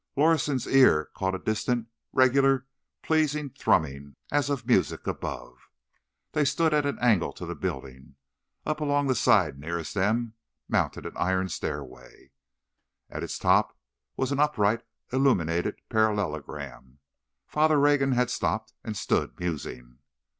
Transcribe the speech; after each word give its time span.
Lorison's 0.17 0.65
ear 0.65 1.11
caught 1.15 1.35
a 1.35 1.37
distant, 1.37 1.85
regular, 2.11 2.65
pleasing 3.03 3.51
thrumming, 3.51 4.15
as 4.31 4.49
of 4.49 4.65
music 4.65 5.05
above. 5.05 5.69
They 6.31 6.43
stood 6.43 6.73
at 6.73 6.87
an 6.87 6.97
angle 6.97 7.35
of 7.39 7.47
the 7.47 7.53
building. 7.53 8.15
Up, 8.65 8.79
along 8.79 9.05
the 9.05 9.13
side 9.13 9.59
nearest 9.59 9.93
them, 9.93 10.33
mounted 10.67 11.05
an 11.05 11.13
iron 11.17 11.49
stairway. 11.49 12.31
At 13.11 13.21
its 13.21 13.37
top 13.37 13.77
was 14.17 14.31
an 14.31 14.39
upright, 14.39 14.81
illuminated 15.13 15.79
parallelogram. 15.87 16.97
Father 17.45 17.79
Rogan 17.79 18.13
had 18.13 18.31
stopped, 18.31 18.73
and 18.83 18.97
stood, 18.97 19.39
musing. 19.39 19.99